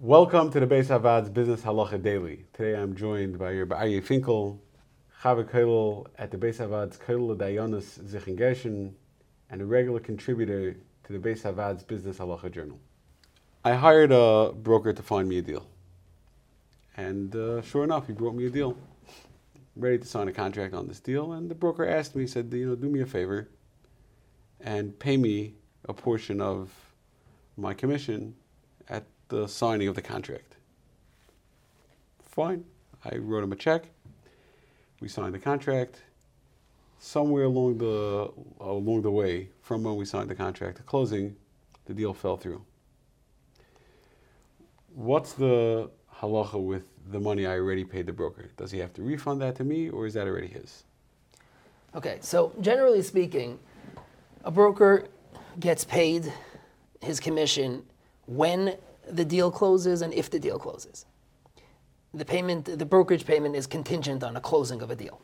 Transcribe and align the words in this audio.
Welcome 0.00 0.52
to 0.52 0.60
the 0.60 0.66
Beis 0.68 0.86
Havad's 0.86 1.28
Business 1.28 1.62
Halacha 1.62 2.00
Daily. 2.00 2.44
Today 2.52 2.80
I'm 2.80 2.94
joined 2.94 3.36
by 3.36 3.50
your 3.50 3.66
Aryeh 3.66 4.00
Finkel, 4.00 4.62
Chaver 5.22 5.44
Kollel 5.44 6.06
at 6.16 6.30
the 6.30 6.36
Beis 6.36 6.58
Havad's 6.58 6.96
Kollel 6.96 7.36
Dayanis 7.36 7.98
Zichron 8.04 8.36
Gershon, 8.36 8.94
and 9.50 9.60
a 9.60 9.66
regular 9.66 9.98
contributor 9.98 10.76
to 11.02 11.12
the 11.12 11.18
Beis 11.18 11.42
Havad's 11.42 11.82
Business 11.82 12.18
Halacha 12.18 12.48
Journal. 12.48 12.78
I 13.64 13.74
hired 13.74 14.12
a 14.12 14.52
broker 14.52 14.92
to 14.92 15.02
find 15.02 15.28
me 15.28 15.38
a 15.38 15.42
deal. 15.42 15.66
And 16.96 17.34
uh, 17.34 17.62
sure 17.62 17.82
enough, 17.82 18.06
he 18.06 18.12
brought 18.12 18.36
me 18.36 18.46
a 18.46 18.50
deal. 18.50 18.76
Ready 19.74 19.98
to 19.98 20.06
sign 20.06 20.28
a 20.28 20.32
contract 20.32 20.74
on 20.74 20.86
this 20.86 21.00
deal. 21.00 21.32
And 21.32 21.50
the 21.50 21.56
broker 21.56 21.84
asked 21.84 22.14
me, 22.14 22.22
he 22.22 22.28
said, 22.28 22.52
you 22.52 22.68
know, 22.68 22.76
do 22.76 22.88
me 22.88 23.00
a 23.00 23.06
favor 23.06 23.48
and 24.60 24.96
pay 24.96 25.16
me 25.16 25.56
a 25.88 25.92
portion 25.92 26.40
of 26.40 26.70
my 27.56 27.74
commission 27.74 28.36
at 28.88 29.04
the 29.28 29.46
signing 29.46 29.88
of 29.88 29.94
the 29.94 30.02
contract. 30.02 30.56
Fine. 32.24 32.64
I 33.04 33.16
wrote 33.16 33.44
him 33.44 33.52
a 33.52 33.56
check. 33.56 33.84
We 35.00 35.08
signed 35.08 35.34
the 35.34 35.38
contract. 35.38 36.02
Somewhere 37.00 37.44
along 37.44 37.78
the 37.78 38.32
along 38.60 39.02
the 39.02 39.10
way, 39.10 39.50
from 39.62 39.84
when 39.84 39.96
we 39.96 40.04
signed 40.04 40.28
the 40.28 40.34
contract 40.34 40.78
to 40.78 40.82
closing, 40.82 41.36
the 41.84 41.94
deal 41.94 42.12
fell 42.12 42.36
through. 42.36 42.64
What's 44.94 45.32
the 45.34 45.90
halacha 46.16 46.60
with 46.60 46.90
the 47.12 47.20
money 47.20 47.46
I 47.46 47.52
already 47.52 47.84
paid 47.84 48.06
the 48.06 48.12
broker? 48.12 48.50
Does 48.56 48.72
he 48.72 48.78
have 48.78 48.92
to 48.94 49.02
refund 49.02 49.40
that 49.42 49.54
to 49.56 49.64
me, 49.64 49.88
or 49.90 50.06
is 50.06 50.14
that 50.14 50.26
already 50.26 50.48
his? 50.48 50.82
Okay, 51.94 52.18
so 52.20 52.52
generally 52.60 53.02
speaking, 53.02 53.60
a 54.44 54.50
broker 54.50 55.06
gets 55.60 55.84
paid 55.84 56.32
his 57.00 57.20
commission 57.20 57.84
when 58.26 58.76
the 59.10 59.24
deal 59.24 59.50
closes 59.50 60.02
and 60.02 60.12
if 60.12 60.30
the 60.30 60.38
deal 60.38 60.58
closes. 60.58 61.06
The 62.14 62.24
payment, 62.24 62.78
the 62.78 62.86
brokerage 62.86 63.26
payment 63.26 63.54
is 63.54 63.66
contingent 63.66 64.22
on 64.22 64.36
a 64.36 64.40
closing 64.40 64.80
of 64.82 64.90
a 64.90 64.96
deal. 64.96 65.20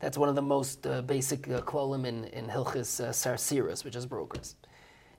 That's 0.00 0.16
one 0.16 0.28
of 0.28 0.36
the 0.36 0.42
most 0.42 0.86
uh, 0.86 1.02
basic 1.02 1.48
uh, 1.48 1.62
in, 1.92 2.24
in 2.24 2.46
Hilchis 2.46 3.00
uh, 3.00 3.10
Sarsiras, 3.10 3.84
which 3.84 3.96
is 3.96 4.06
brokers. 4.06 4.54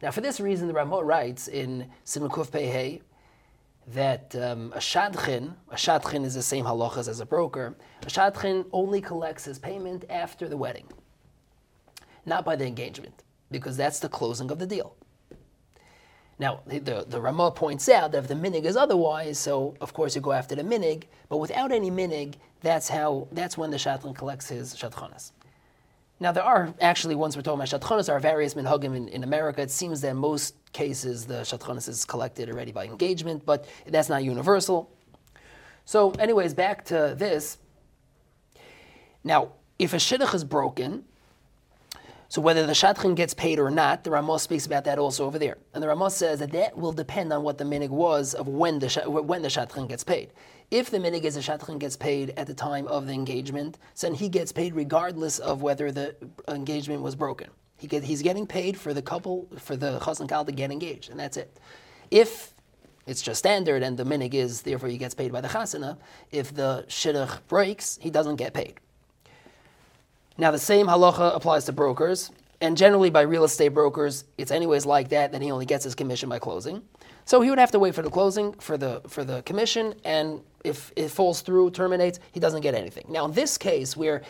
Now, 0.01 0.11
for 0.11 0.21
this 0.21 0.39
reason, 0.39 0.67
the 0.67 0.73
Ramah 0.73 1.03
writes 1.03 1.49
in 1.49 1.89
Siman 2.05 2.29
Kuf 2.29 2.51
Pei 2.51 2.67
Hei 2.67 3.01
that 3.87 4.33
um, 4.35 4.71
a 4.73 4.79
shadchin, 4.79 5.55
a 5.69 5.75
shadchin 5.75 6.23
is 6.23 6.35
the 6.35 6.41
same 6.41 6.63
halachas 6.63 7.09
as 7.09 7.19
a 7.19 7.25
broker, 7.25 7.75
a 8.03 8.05
shadchin 8.05 8.65
only 8.71 9.01
collects 9.01 9.43
his 9.43 9.59
payment 9.59 10.05
after 10.09 10.47
the 10.47 10.55
wedding, 10.55 10.87
not 12.25 12.45
by 12.45 12.55
the 12.55 12.65
engagement, 12.65 13.23
because 13.51 13.75
that's 13.75 13.99
the 13.99 14.07
closing 14.07 14.49
of 14.51 14.59
the 14.59 14.67
deal. 14.67 14.95
Now, 16.39 16.61
the, 16.65 17.05
the 17.07 17.19
Ramah 17.19 17.51
points 17.51 17.89
out 17.89 18.13
that 18.13 18.19
if 18.19 18.27
the 18.29 18.33
minig 18.33 18.63
is 18.63 18.77
otherwise, 18.77 19.37
so 19.37 19.75
of 19.81 19.93
course 19.93 20.15
you 20.15 20.21
go 20.21 20.31
after 20.31 20.55
the 20.55 20.63
minig, 20.63 21.03
but 21.27 21.37
without 21.37 21.73
any 21.73 21.91
minig, 21.91 22.35
that's 22.61 22.87
how 22.87 23.27
that's 23.33 23.57
when 23.57 23.71
the 23.71 23.77
shatlan 23.77 24.15
collects 24.15 24.47
his 24.47 24.73
shatchanas. 24.73 25.33
Now, 26.21 26.31
there 26.31 26.43
are 26.43 26.73
actually, 26.81 27.15
once 27.15 27.35
we're 27.35 27.41
talking 27.41 27.61
about 27.61 27.69
shatchanas, 27.69 28.07
there 28.07 28.15
are 28.15 28.19
various 28.19 28.53
minhagim 28.53 28.95
in, 28.95 29.07
in 29.09 29.23
America. 29.23 29.61
It 29.61 29.71
seems 29.71 30.01
that 30.01 30.09
in 30.09 30.17
most 30.17 30.55
cases 30.71 31.25
the 31.25 31.41
shatchanas 31.41 31.89
is 31.89 32.05
collected 32.05 32.49
already 32.49 32.71
by 32.71 32.85
engagement, 32.85 33.45
but 33.45 33.67
that's 33.87 34.09
not 34.09 34.23
universal. 34.23 34.89
So, 35.85 36.11
anyways, 36.11 36.53
back 36.53 36.85
to 36.85 37.15
this. 37.17 37.57
Now, 39.23 39.53
if 39.77 39.93
a 39.93 39.97
shidduch 39.97 40.33
is 40.33 40.43
broken, 40.43 41.03
so 42.29 42.41
whether 42.41 42.67
the 42.67 42.73
shatchin 42.73 43.16
gets 43.16 43.34
paid 43.34 43.57
or 43.57 43.72
not, 43.72 44.03
the 44.03 44.12
Ramah 44.12 44.38
speaks 44.38 44.67
about 44.67 44.84
that 44.84 45.00
also 45.00 45.25
over 45.25 45.40
there. 45.40 45.57
And 45.73 45.81
the 45.81 45.88
Ramah 45.88 46.12
says 46.12 46.38
that 46.40 46.51
that 46.51 46.78
will 46.78 46.91
depend 46.91 47.34
on 47.34 47.41
what 47.41 47.57
the 47.57 47.63
minig 47.63 47.90
was 47.90 48.35
of 48.35 48.47
when 48.47 48.78
the 48.78 48.88
when 49.07 49.41
the 49.41 49.47
shatchin 49.47 49.90
gets 49.90 50.03
paid. 50.03 50.31
If 50.69 50.91
the 50.91 51.00
minig 51.00 51.23
is 51.23 51.38
a 51.38 51.40
shatchin 51.40 51.79
gets 51.79 51.97
paid 51.97 52.35
at 52.38 52.45
the 52.45 52.53
time 52.53 52.88
of 52.88 53.07
the 53.07 53.13
engagement, 53.13 53.79
then 54.00 54.13
he 54.13 54.29
gets 54.29 54.51
paid 54.51 54.75
regardless 54.75 55.40
of 55.40 55.63
whether 55.63 55.91
the 55.91 56.16
engagement 56.47 57.01
was 57.01 57.16
broken. 57.16 57.50
He 57.78 57.88
get, 57.88 58.03
he's 58.03 58.22
getting 58.22 58.46
paid 58.46 58.78
for 58.78 58.94
the 58.94 59.01
couple 59.01 59.47
for 59.57 59.75
the 59.75 59.97
chassan 60.00 60.28
kallah 60.28 60.46
to 60.46 60.51
get 60.51 60.72
engaged, 60.72 61.09
and 61.09 61.19
that's 61.19 61.35
it. 61.35 61.59
If 62.11 62.53
it's 63.07 63.23
just 63.23 63.40
standard, 63.40 63.81
and 63.81 63.97
the 63.97 64.03
minig 64.03 64.35
is 64.35 64.61
therefore 64.61 64.90
he 64.90 65.00
gets 65.00 65.16
paid 65.16 65.31
by 65.31 65.41
the 65.41 65.47
chasana. 65.47 65.97
If 66.29 66.53
the 66.53 66.85
shidduch 66.88 67.40
breaks, 67.47 67.97
he 68.00 68.11
doesn't 68.11 68.35
get 68.35 68.53
paid. 68.53 68.75
Now, 70.39 70.51
the 70.51 70.57
same 70.57 70.88
halacha 70.88 71.35
applies 71.35 71.66
to 71.66 71.73
brokers, 71.73 72.31
and 72.61 72.77
generally 72.77 73.09
by 73.09 73.22
real 73.22 73.44
estate 73.44 73.69
brokers, 73.69 74.23
it's 74.38 74.51
anyways 74.51 74.85
like 74.85 75.09
that, 75.09 75.33
then 75.33 75.41
he 75.41 75.51
only 75.51 75.66
gets 75.66 75.83
his 75.83 75.95
commission 75.95 76.29
by 76.29 76.39
closing. 76.39 76.81
So 77.25 77.41
he 77.41 77.50
would 77.50 77.59
have 77.59 77.72
to 77.72 77.79
wait 77.79 77.94
for 77.94 78.01
the 78.01 78.09
closing, 78.09 78.53
for 78.53 78.78
the, 78.78 79.01
for 79.09 79.25
the 79.25 79.41
commission, 79.41 79.95
and 80.05 80.39
if 80.63 80.94
it 80.95 81.09
falls 81.09 81.41
through, 81.41 81.72
terminates, 81.72 82.22
he 82.31 82.39
doesn't 82.39 82.61
get 82.61 82.73
anything. 82.73 83.03
Now, 83.09 83.25
in 83.25 83.33
this 83.33 83.57
case, 83.57 83.97
where 83.97 84.22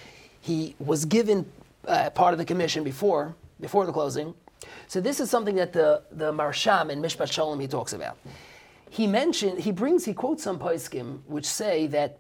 he 0.42 0.76
was 0.80 1.06
given 1.06 1.46
uh, 1.88 2.10
part 2.10 2.34
of 2.34 2.40
the 2.40 2.46
commission 2.46 2.84
before, 2.84 3.36
before 3.62 3.86
the 3.86 3.94
closing, 3.94 4.34
so 4.88 5.00
this 5.00 5.20
is 5.20 5.30
something 5.30 5.56
that 5.58 5.74
the, 5.74 6.02
the 6.12 6.34
Maharsham 6.34 6.90
in 6.90 7.04
Mishpat 7.04 7.32
Shalom 7.32 7.60
he 7.60 7.68
talks 7.68 7.94
about. 7.94 8.18
He 8.90 9.06
mentioned, 9.06 9.60
he 9.60 9.72
brings, 9.72 10.06
he 10.06 10.16
quotes 10.16 10.42
some 10.42 10.58
poskim 10.58 11.20
which 11.28 11.46
say 11.46 11.86
that, 11.86 12.18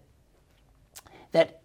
that 1.31 1.61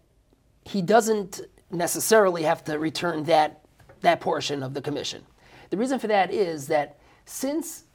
he 0.63 0.81
doesn't 0.81 1.41
necessarily 1.71 2.43
have 2.43 2.63
to 2.65 2.79
return 2.79 3.23
that, 3.25 3.61
that 4.01 4.19
portion 4.19 4.63
of 4.63 4.73
the 4.73 4.81
commission. 4.81 5.23
The 5.69 5.77
reason 5.77 5.99
for 5.99 6.07
that 6.07 6.31
is 6.31 6.67
that 6.67 6.97
since 7.25 7.85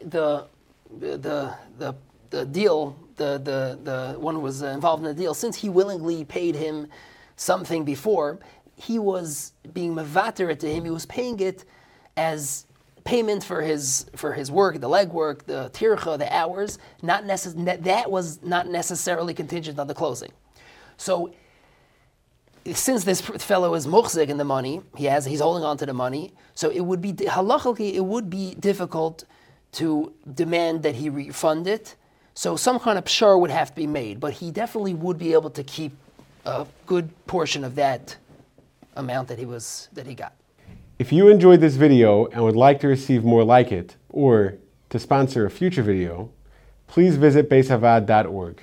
the, 0.00 0.46
the, 0.98 1.54
the, 1.78 1.94
the 2.30 2.46
deal, 2.46 2.96
the, 3.16 3.38
the, 3.38 3.78
the 3.82 4.18
one 4.18 4.34
who 4.34 4.40
was 4.40 4.62
involved 4.62 5.02
in 5.04 5.08
the 5.08 5.20
deal, 5.20 5.34
since 5.34 5.56
he 5.56 5.68
willingly 5.68 6.24
paid 6.24 6.54
him 6.54 6.88
something 7.36 7.84
before, 7.84 8.38
he 8.76 8.98
was 8.98 9.52
being 9.72 9.94
mavater 9.94 10.54
to 10.58 10.72
him, 10.72 10.84
he 10.84 10.90
was 10.90 11.06
paying 11.06 11.38
it 11.40 11.64
as 12.16 12.66
payment 13.04 13.42
for 13.42 13.62
his 13.62 14.04
for 14.16 14.34
his 14.34 14.50
work, 14.50 14.80
the 14.80 14.88
legwork, 14.88 15.44
the 15.44 15.70
tircha, 15.72 16.18
the 16.18 16.32
hours. 16.34 16.78
Not 17.02 17.24
necess- 17.24 17.82
that 17.84 18.10
was 18.10 18.42
not 18.42 18.68
necessarily 18.68 19.32
contingent 19.34 19.78
on 19.78 19.86
the 19.86 19.94
closing. 19.94 20.30
So 20.98 21.32
since 22.72 23.04
this 23.04 23.20
fellow 23.20 23.74
is 23.74 23.86
muchzik 23.86 24.28
in 24.28 24.36
the 24.36 24.44
money, 24.44 24.82
he 24.96 25.06
has 25.06 25.24
he's 25.24 25.40
holding 25.40 25.64
on 25.64 25.76
to 25.78 25.86
the 25.86 25.94
money. 25.94 26.32
So 26.54 26.70
it 26.70 26.80
would 26.80 27.00
be 27.00 27.12
halachically 27.12 27.94
it 27.94 28.04
would 28.04 28.28
be 28.28 28.54
difficult 28.54 29.24
to 29.72 30.12
demand 30.34 30.82
that 30.82 30.94
he 30.94 31.10
refund 31.10 31.66
it. 31.66 31.96
So 32.34 32.56
some 32.56 32.78
kind 32.78 32.98
of 32.98 33.04
pshar 33.04 33.38
would 33.40 33.50
have 33.50 33.70
to 33.70 33.76
be 33.76 33.86
made, 33.86 34.20
but 34.20 34.34
he 34.34 34.50
definitely 34.50 34.94
would 34.94 35.18
be 35.18 35.32
able 35.32 35.50
to 35.50 35.62
keep 35.62 35.92
a 36.44 36.66
good 36.86 37.10
portion 37.26 37.64
of 37.64 37.74
that 37.74 38.16
amount 38.96 39.28
that 39.28 39.38
he 39.38 39.44
was 39.44 39.88
that 39.92 40.06
he 40.06 40.14
got. 40.14 40.32
If 40.98 41.12
you 41.12 41.28
enjoyed 41.28 41.60
this 41.60 41.76
video 41.76 42.26
and 42.26 42.42
would 42.42 42.56
like 42.56 42.80
to 42.80 42.88
receive 42.88 43.24
more 43.24 43.44
like 43.44 43.70
it, 43.70 43.96
or 44.08 44.54
to 44.90 44.98
sponsor 44.98 45.46
a 45.46 45.50
future 45.50 45.82
video, 45.82 46.30
please 46.86 47.16
visit 47.16 47.48
beisavad.org. 47.48 48.62